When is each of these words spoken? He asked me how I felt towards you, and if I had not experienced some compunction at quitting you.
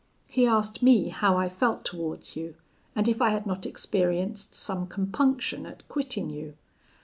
He 0.25 0.47
asked 0.47 0.81
me 0.81 1.09
how 1.09 1.37
I 1.37 1.47
felt 1.47 1.85
towards 1.85 2.35
you, 2.35 2.55
and 2.95 3.07
if 3.07 3.21
I 3.21 3.29
had 3.29 3.45
not 3.45 3.67
experienced 3.67 4.55
some 4.55 4.87
compunction 4.87 5.67
at 5.67 5.87
quitting 5.89 6.31
you. 6.31 6.57